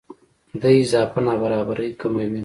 [0.61, 2.39] دې اضافه نابرابرۍ کموي.